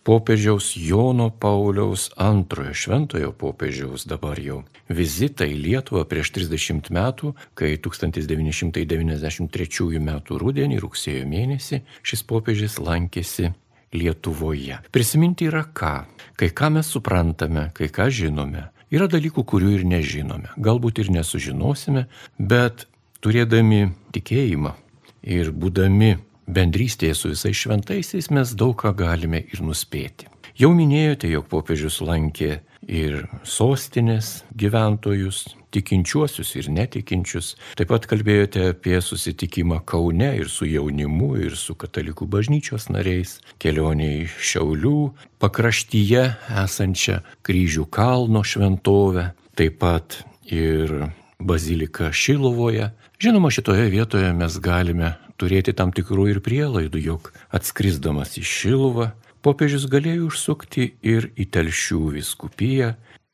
[0.03, 7.73] popiežiaus Jono Pauliaus antrojo šventojo popiežiaus dabar jau vizitą į Lietuvą prieš 30 metų, kai
[7.81, 10.21] 1993 m.
[10.29, 13.49] rudenį rugsėjo mėnesį šis popiežius lankėsi
[13.89, 14.77] Lietuvoje.
[14.93, 16.05] Prisiminti yra ką.
[16.37, 18.69] Kai ką mes suprantame, kai ką žinome.
[18.93, 20.53] Yra dalykų, kurių ir nežinome.
[20.61, 22.05] Galbūt ir nesužinosime,
[22.37, 22.85] bet
[23.25, 24.77] turėdami tikėjimą
[25.25, 30.31] ir būdami bendrystėje su visais šventaisiais mes daug ką galime ir nuspėti.
[30.57, 35.43] Jau minėjote, jog popiežius lankė ir sostinės gyventojus,
[35.75, 37.51] tikinčiuosius ir netikinčius.
[37.77, 44.09] Taip pat kalbėjote apie susitikimą Kaune ir su jaunimu, ir su katalikų bažnyčios nariais, kelionė
[44.23, 44.95] į Šiaulių
[45.43, 46.25] pakraštyje
[46.63, 49.29] esančią kryžių kalno šventovę,
[49.59, 52.89] taip pat ir bazilika Šilovoje.
[53.17, 59.07] Žinoma, šitoje vietoje mes galime turėti tam tikrų ir prielaidų, jog atskrisdamas į Šiluvą,
[59.41, 62.91] popiežius galėjo užsukti ir į Telšių viskupiją,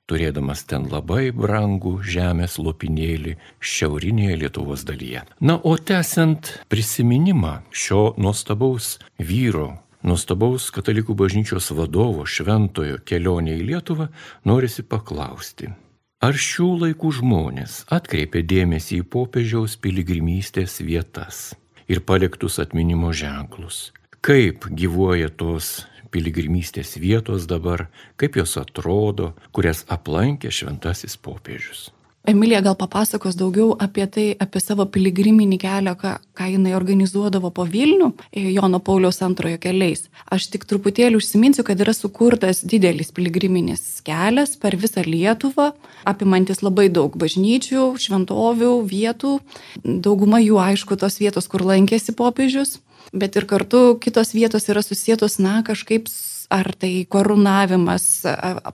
[0.08, 5.26] turėdamas ten labai brangų žemės lopinėlį šiaurinėje Lietuvos dalyje.
[5.44, 14.14] Na, o tęsiant prisiminimą šio nuostabaus vyro, nuostabaus katalikų bažnyčios vadovo šventojo kelionė į Lietuvą,
[14.48, 15.76] norisi paklausti.
[16.24, 21.50] Ar šių laikų žmonės atkreipė dėmesį į popiežiaus piligrimystės vietas?
[21.88, 23.92] ir paliktus atminimo ženklus.
[24.24, 31.90] Kaip gyvuoja tos piligrimystės vietos dabar, kaip jos atrodo, kurias aplankė šventasis popiežius.
[32.24, 37.66] Emilija gal papasakos daugiau apie tai, apie savo piligriminį kelią, ką, ką jinai organizuodavo po
[37.68, 40.06] Vilnių e, Jono Pauliaus antrojo keliais.
[40.32, 45.74] Aš tik truputėlį užsiminsiu, kad yra sukurtas didelis piligriminis kelias per visą Lietuvą,
[46.08, 49.36] apimantis labai daug bažnyčių, šventovių, vietų.
[49.84, 52.78] Dauguma jų, aišku, tos vietos, kur lankėsi popiežius,
[53.12, 56.08] bet ir kartu kitos vietos yra susijėtos, na, kažkaip
[56.54, 58.06] ar tai korunavimas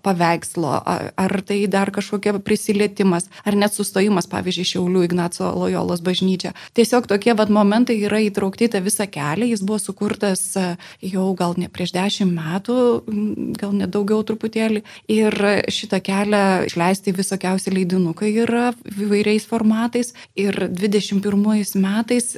[0.03, 0.73] paveikslo,
[1.15, 6.51] ar tai dar kažkokia prisilietimas, ar net sustojimas, pavyzdžiui, Šiaulių Ignaco Lojolos bažnyčia.
[6.77, 10.43] Tiesiog tokie vad momentai yra įtraukti tą visą kelią, jis buvo sukurtas
[11.01, 12.77] jau gal ne prieš dešimt metų,
[13.59, 14.83] gal net daugiau truputėlį.
[15.11, 15.35] Ir
[15.71, 20.13] šitą kelią išleisti visokiausi leidinukai yra įvairiais formatais.
[20.39, 22.35] Ir 21 metais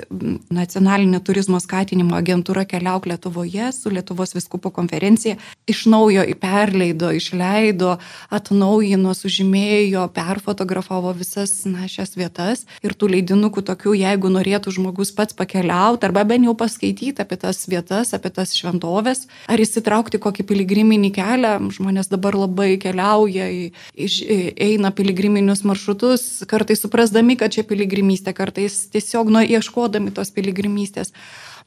[0.53, 7.95] nacionalinė turizmo skatinimo agentūra keliauk Lietuvoje su Lietuvos viskupų konferencija komisija iš naujo perleido, išleido,
[8.29, 12.65] atnaujino, sužymėjo, perfotografavo visas na, šias vietas.
[12.83, 17.63] Ir tų leidinukų tokių, jeigu norėtų žmogus pats pakeliauti arba bent jau paskaityti apie tas
[17.71, 23.47] vietas, apie tas šventovės, ar įsitraukti kokį piligriminį kelią, žmonės dabar labai keliauja,
[23.95, 31.15] eina piligriminius maršrutus, kartais suprasdami, kad čia piligrimystė, kartais tiesiog nuo ieškodami tos piligrimystės.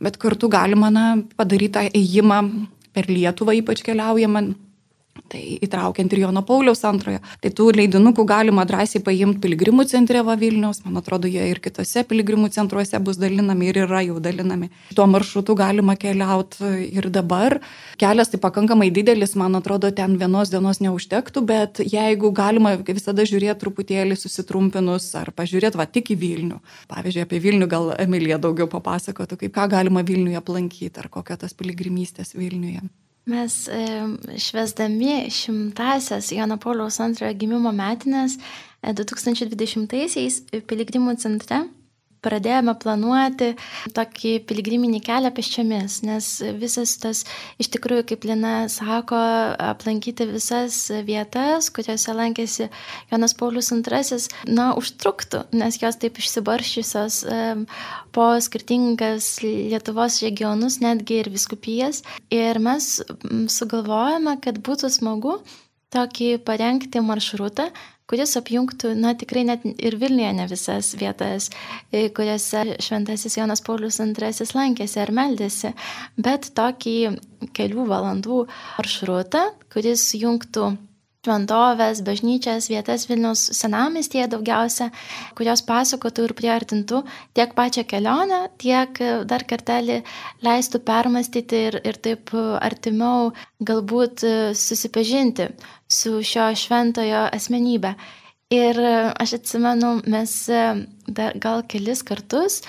[0.03, 1.05] Bet kartu galima na,
[1.38, 2.40] padaryti tą ėjimą
[2.94, 4.46] per Lietuvą, ypač keliaujama
[5.14, 7.20] Tai įtraukiant ir Jono Pauliaus antrojo.
[7.42, 12.03] Tai tų leidinukų galima drąsiai paimti piligrimų centre va Vilniaus, man atrodo, jie ir kitose
[12.11, 14.70] piligrimų centruose bus dalinami ir yra jau dalinami.
[14.94, 17.61] Tuo maršrutu galima keliauti ir dabar.
[18.00, 23.62] Kelias tai pakankamai didelis, man atrodo, ten vienos dienos neužtektų, bet jeigu galima visada žiūrėti
[23.62, 26.61] truputėlį susitrumpinus ar pažiūrėti va tik į Vilnių.
[26.90, 31.55] Pavyzdžiui, apie Vilnių gal Emilija daugiau papasakotų, kaip ką galima Vilniuje aplankyti ar kokia tas
[31.55, 32.83] piligrimystės Vilniuje.
[33.24, 33.54] Mes
[34.37, 38.37] švesdami šimtasias Jono Pauliaus antrojo gimimo metinės
[38.84, 41.62] 2020-aisiais e, Piligrimų centre
[42.24, 43.52] pradėjome planuoti
[43.96, 46.28] tokį piligriminį kelią peščiamis, nes
[46.60, 47.24] visas tas,
[47.60, 49.20] iš tikrųjų, kaip Lina sako,
[49.70, 52.70] aplankyti visas vietas, kuriuose lankėsi
[53.12, 57.20] Jonas Paulius II, na, užtruktų, nes jos taip išsibarščiusios
[58.14, 62.02] po skirtingas Lietuvos regionus, netgi ir viskupijas.
[62.32, 62.96] Ir mes
[63.52, 65.38] sugalvojame, kad būtų smagu
[65.94, 67.68] tokį parengti maršrutą,
[68.10, 71.50] kuris apjungtų, na tikrai net ir Vilniuje ne visas vietas,
[71.90, 75.74] e, kuriuose šventasis Jonas Paulius II lankėsi ar meldėsi,
[76.16, 76.96] bet tokį
[77.56, 78.44] kelių valandų
[78.78, 80.74] maršrutą, kuris jungtų
[81.24, 84.90] šventovės, bažnyčias, vietas Vilniaus senamestėje daugiausia,
[85.38, 87.02] kurios pasakotų ir priartintų
[87.37, 90.02] tiek pačią kelionę, tiek dar kartelį
[90.44, 93.32] leistų permastyti ir, ir taip artimiau
[93.64, 94.26] galbūt
[94.58, 95.48] susipažinti
[95.88, 97.94] su šio šventojo asmenybė.
[98.54, 98.76] Ir
[99.18, 100.34] aš atsimenu, mes
[101.40, 102.60] gal kelis kartus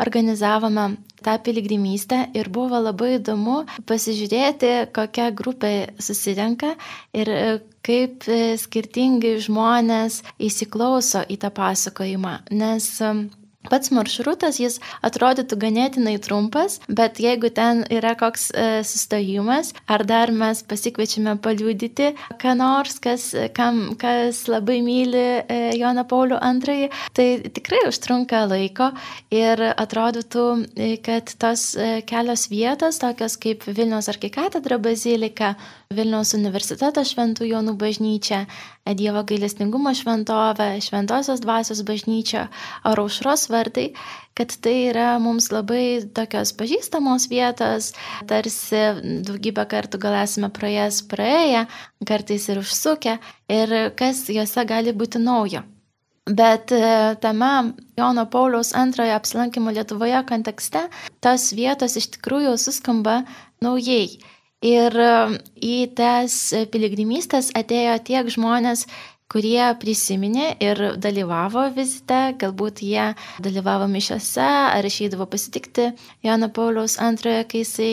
[0.00, 6.74] organizavome tą piligrimystę ir buvo labai įdomu pasižiūrėti, kokia grupė susirenka
[7.16, 7.44] ir e,
[7.84, 12.36] kaip e, skirtingi žmonės įsiklauso į tą pasakojimą.
[12.52, 12.90] Nes
[13.70, 20.32] Pats maršrutas jis atrodytų ganėtinai trumpas, bet jeigu ten yra koks e, sustojimas, ar dar
[20.34, 27.28] mes pasikviečiame paliūdyti, ką nors, kas, kam, kas labai myli e, Joną Paulių II, tai
[27.56, 28.90] tikrai užtrunka laiko
[29.32, 30.44] ir atrodytų,
[30.76, 35.54] e, kad tos e, kelios vietos, tokios kaip Vilniaus arkikatedra bazilika,
[35.94, 38.44] Vilniaus universiteto šventų Jonų bažnyčia,
[38.84, 42.50] Dievo gailestingumo šventovė, Šventosios dvasios bažnyčia
[42.84, 43.86] ar aušros vartai,
[44.36, 47.94] kad tai yra mums labai tokios pažįstamos vietos,
[48.28, 48.82] tarsi
[49.24, 51.64] daugybę kartų gal esame pro jas praėję,
[52.04, 53.16] kartais ir užsukę,
[53.48, 55.64] ir kas juose gali būti naujo.
[56.24, 60.86] Bet e, tame Jono Pauliaus antrojo apsilankimo Lietuvoje kontekste
[61.24, 63.22] tos vietos iš tikrųjų suskamba
[63.64, 64.20] naujai.
[64.64, 64.94] Ir
[65.60, 66.34] į tas
[66.72, 68.86] piligrimystės atėjo tiek žmonės,
[69.34, 73.06] kurie prisiminė ir dalyvavo vizite, galbūt jie
[73.42, 75.88] dalyvavo mišiose ar išeidavo pasitikti
[76.22, 77.90] Jono Pauliaus antrojo, kai jisai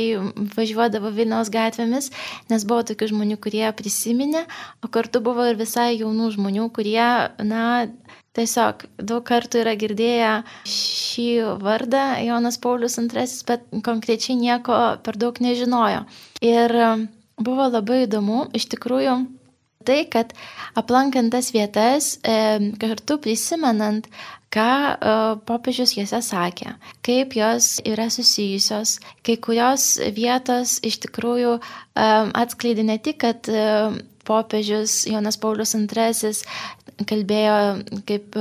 [0.57, 2.11] važiuodavo Vilniaus gatvėmis,
[2.51, 4.43] nes buvo tokių žmonių, kurie prisiminė,
[4.83, 7.07] o kartu buvo ir visai jaunų žmonių, kurie,
[7.47, 7.65] na,
[8.31, 10.31] Tiesiog daug kartų yra girdėję
[10.71, 11.27] šį
[11.59, 16.05] vardą Jonas Paulius II, bet konkrečiai nieko per daug nežinojo.
[16.39, 16.73] Ir
[17.35, 19.17] buvo labai įdomu, iš tikrųjų,
[19.83, 20.31] tai, kad
[20.79, 22.13] aplankant tas vietas,
[22.79, 24.07] kartu prisimenant,
[24.51, 24.95] ką e,
[25.47, 26.73] popiežius jose sakė,
[27.07, 31.57] kaip jos yra susijusios, kai kurios vietos iš tikrųjų
[31.95, 33.47] atskleidė ne tik, kad
[34.27, 36.33] popiežius Jonas Paulius II
[37.07, 37.55] kalbėjo,
[38.09, 38.37] kaip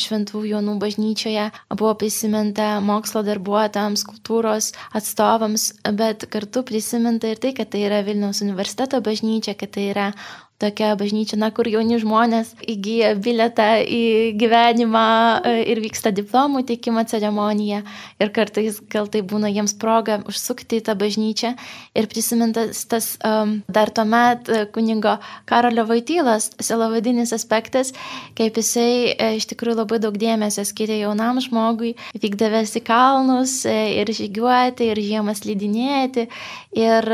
[0.00, 7.72] Šventų Jonų bažnyčioje buvo prisiminta mokslo darbuotojams, kultūros atstovams, bet kartu prisiminta ir tai, kad
[7.72, 10.10] tai yra Vilniaus universiteto bažnyčia, kad tai yra
[10.58, 14.02] tokia bažnyčia, na, kur jauni žmonės įgyja biletą į
[14.40, 15.04] gyvenimą
[15.44, 17.82] e, ir vyksta diplomų teikimo ceremonija.
[18.22, 21.52] Ir kartais gal tai būna jiems proga užsukti į tą bažnyčią
[21.96, 27.92] ir prisimintas tas um, dar tuomet e, kuningo Karolio Vaitylas, selavadinis aspektas,
[28.38, 34.08] kaip jisai e, iš tikrųjų labai daug dėmesio skiria jaunam žmogui, vykdavęs į kalnus ir
[34.08, 36.30] žygiuoti, ir žiemas lydinėti.
[36.76, 37.06] Ir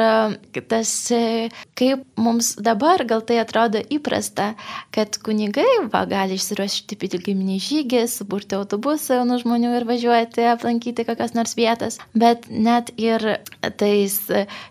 [0.71, 0.91] tas,
[1.79, 4.53] kaip mums dabar gal tai tai atrodo įprasta,
[4.93, 11.33] kad kunigai va, gali išsiruošti piligriminį žygį, suburti autobusą jaunų žmonių ir važiuoti aplankyti kokias
[11.37, 11.97] nors vietas.
[12.13, 13.25] Bet net ir
[13.81, 14.17] tais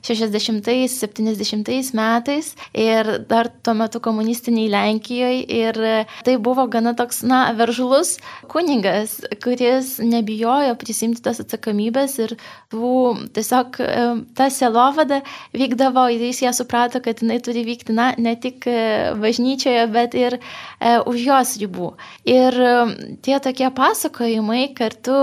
[0.05, 5.75] 60-70 metais ir dar tuo metu komunistiniai Lenkijoje ir
[6.27, 8.17] tai buvo gana toks, na, veržlus
[8.51, 9.09] kunigas,
[9.41, 12.35] kuris nebijojo prisimti tos atsakomybės ir
[12.71, 12.93] tų
[13.33, 13.67] tiesiog
[14.37, 15.21] ta selovada
[15.55, 20.37] vykdavo jis ją suprato, kad jinai turi vykti, na, ne tik e, bažnyčioje, bet ir
[20.37, 21.91] e, už jos ribų.
[22.27, 22.73] Ir e,
[23.25, 25.15] tie tokie pasakojimai kartu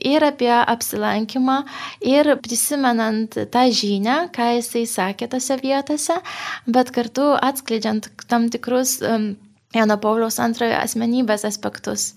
[0.00, 1.62] ir apie apsilankymą,
[2.00, 6.18] ir prisimenant tą žinią, ką jisai sakė tose vietose,
[6.66, 9.32] bet kartu atskleidžiant tam tikrus um,
[9.72, 12.12] Jano Pauliaus antrojo asmenybės aspektus.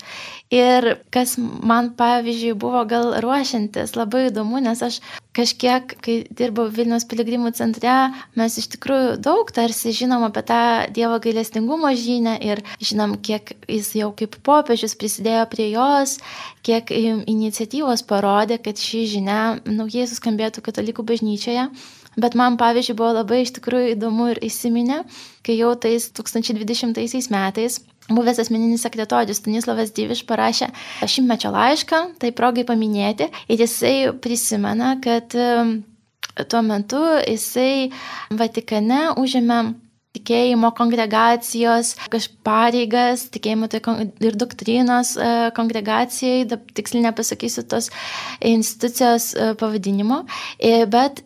[0.53, 4.99] Ir kas man, pavyzdžiui, buvo gal ruošiantis labai įdomu, nes aš
[5.36, 7.95] kažkiek, kai dirbau Vilnius piligrimų centre,
[8.39, 10.62] mes iš tikrųjų daug tarsi žinom apie tą
[10.95, 16.20] Dievo gailestingumo žinę ir žinom, kiek jis jau kaip popiežius prisidėjo prie jos,
[16.66, 21.70] kiek iniciatyvos parodė, kad ši žinia naujai suskambėtų katalikų bažnyčioje.
[22.16, 25.01] Bet man, pavyzdžiui, buvo labai iš tikrųjų įdomu ir įsiminę,
[25.45, 30.70] kai jau tais 2020 metais buvęs asmeninis sekretorius Stanislavas Dyviš parašė
[31.09, 35.80] šimtmečio laišką, tai progai paminėti, ir jisai prisimena, kad um,
[36.43, 37.89] tuo metu jisai
[38.32, 39.59] Vatikane užėmė
[40.16, 41.93] tikėjimo kongregacijos
[42.45, 43.82] pareigas, tikėjimo tai
[44.24, 46.45] ir doktrinos e, kongregacijai,
[46.78, 47.89] tiksliai nepasakysiu tos
[48.45, 50.24] institucijos e, pavadinimo,
[50.59, 51.24] e, bet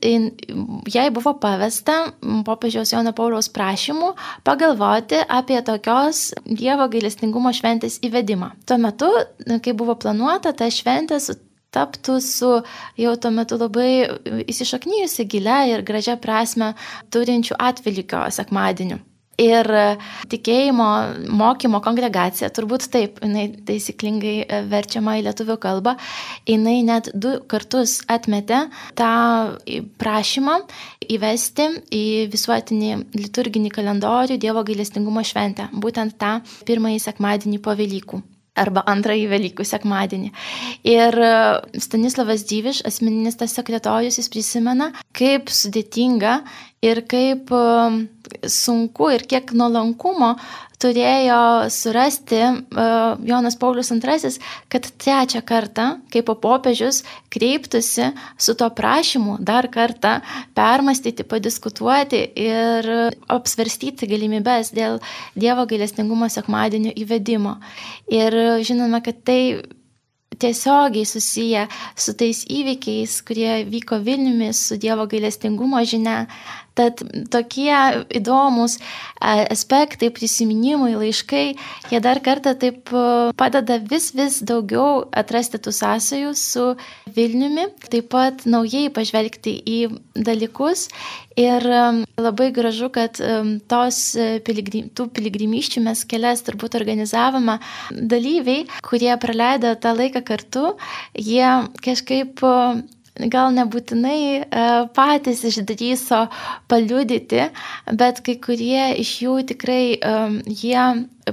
[0.89, 1.99] jai buvo pavesta
[2.47, 4.13] popiežiaus Jono Pauliaus prašymų
[4.47, 8.53] pagalvoti apie tokios Dievo gailestingumo šventės įvedimą.
[8.67, 9.09] Tuo metu,
[9.63, 11.19] kai buvo planuota, ta šventė
[11.75, 12.53] taptų su
[12.99, 13.91] jau tuo metu labai
[14.49, 16.73] įsišaknyjusi gilia ir gražia prasme
[17.13, 18.99] turinčių atvilykio sekmadieniu.
[19.39, 19.67] Ir
[20.27, 20.85] tikėjimo
[21.39, 25.93] mokymo kongregacija, turbūt taip, jinai taisyklingai verčiama į lietuvių kalbą,
[26.49, 28.65] jinai net du kartus atmetė
[28.99, 29.11] tą
[30.01, 30.57] prašymą
[31.15, 32.03] įvesti į
[32.33, 38.19] visuotinį liturginį kalendorių Dievo gailestingumo šventę, būtent tą pirmąjį sekmadienį po Velykų
[38.57, 40.31] arba antrąjį Velykų sekmadienį.
[40.89, 41.33] Ir e,
[41.81, 46.39] Stanislavas Dyviš, asmeninis tas sekretorius, jis prisimena, kaip sudėtinga
[46.85, 50.35] ir kaip e, sunku ir kiek nuolankumo
[50.79, 54.29] turėjo surasti uh, Jonas Paulius II,
[54.71, 57.01] kad trečią kartą, kaip popiežius,
[57.33, 60.19] kreiptųsi su to prašymu dar kartą
[60.55, 62.87] permastyti, padiskutuoti ir
[63.27, 65.01] apsvarstyti galimybės dėl
[65.35, 67.57] Dievo gailestingumo sekmadienio įvedimo.
[68.07, 69.41] Ir žinome, kad tai
[70.39, 76.23] tiesiogiai susiję su tais įvykiais, kurie vyko Vilniumi, su Dievo gailestingumo žinia.
[76.79, 77.75] Tad tokie
[78.15, 78.77] įdomus
[79.19, 81.45] aspektai, prisiminimai, laiškai,
[81.91, 82.93] jie dar kartą taip
[83.39, 86.67] padeda vis vis daugiau atrasti tų sąsajų su
[87.15, 89.79] Vilniumi, taip pat naujai pažvelgti į
[90.15, 90.87] dalykus.
[91.39, 91.63] Ir
[92.19, 93.19] labai gražu, kad
[93.71, 97.55] tos e, piligrim, tų piligrimyščių mes kelias turbūt organizavome
[97.91, 100.73] dalyviai, kurie praleido tą laiką kartu,
[101.15, 101.47] jie
[101.85, 102.43] kažkaip
[103.27, 104.65] gal nebūtinai e,
[104.95, 106.25] patys išdryso
[106.71, 107.49] paliudyti,
[107.99, 109.83] bet kai kurie iš jų tikrai
[110.47, 110.85] jie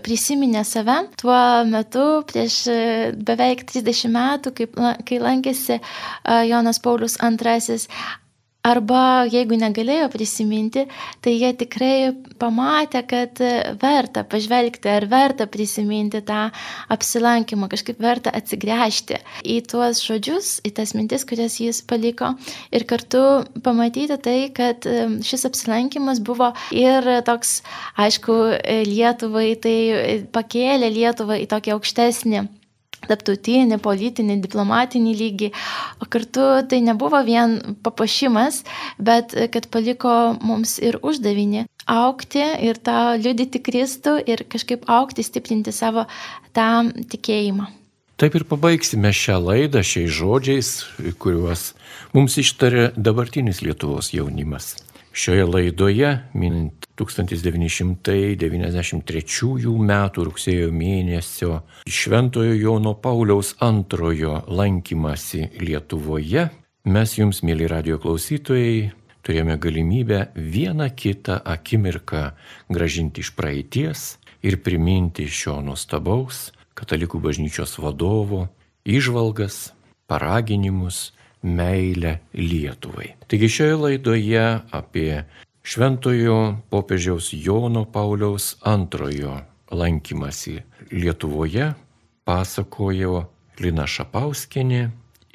[0.02, 0.98] prisiminė save.
[1.20, 2.78] Tuo metu prieš e,
[3.16, 5.80] beveik 30 metų, kaip, kai lankėsi
[6.50, 7.84] Jonas Paulius II
[8.66, 10.86] Arba jeigu negalėjo prisiminti,
[11.22, 12.10] tai jie tikrai
[12.40, 13.42] pamatė, kad
[13.78, 16.48] verta pažvelgti ar verta prisiminti tą
[16.92, 22.32] apsilankymą, kažkaip verta atsigręžti į tuos žodžius, į tas mintis, kurias jis paliko
[22.74, 23.22] ir kartu
[23.62, 24.86] pamatyti tai, kad
[25.26, 27.60] šis apsilankymas buvo ir toks,
[28.02, 28.36] aišku,
[28.90, 29.78] Lietuvai tai
[30.34, 32.46] pakėlė Lietuvą į tokį aukštesnį
[33.10, 35.52] tarptautinį, politinį, diplomatinį lygį,
[36.02, 38.62] o kartu tai nebuvo vien papuošimas,
[38.98, 45.74] bet kad paliko mums ir uždavinį aukti ir tą liudyti Kristų ir kažkaip aukti, stiprinti
[45.74, 46.06] savo
[46.56, 47.70] tą tikėjimą.
[48.16, 50.70] Taip ir pabaigsime šią laidą šiais žodžiais,
[51.20, 51.74] kuriuos
[52.16, 54.72] mums ištarė dabartinis Lietuvos jaunimas.
[55.16, 58.36] Šioje laidoje, minint 1993
[59.80, 59.92] m.
[60.28, 66.52] rugsėjo mėnesio Šventojo Jono Pauliaus antrojo lankymasi Lietuvoje,
[66.84, 68.92] mes jums, mėly radio klausytojai,
[69.24, 72.36] turėjome galimybę vieną kitą akimirką
[72.68, 78.52] gražinti iš praeities ir priminti šio nuostabaus katalikų bažnyčios vadovo
[78.84, 79.72] išvalgas,
[80.12, 81.15] paraginimus,
[81.46, 83.14] meilę Lietuvai.
[83.30, 84.44] Taigi šioje laidoje
[84.74, 85.24] apie
[85.62, 86.38] šventojo
[86.70, 89.38] popiežiaus Jono Pauliaus antrojo
[89.70, 91.72] lankymasi Lietuvoje
[92.26, 93.24] pasakojo
[93.62, 94.82] Lina Šapauskinė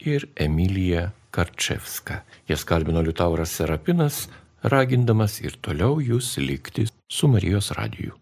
[0.05, 2.22] ir Emilija Karčevska.
[2.47, 4.26] Jas kalbino Liutauras Serapinas,
[4.64, 8.18] ragindamas ir toliau jūs likti su Marijos radiju.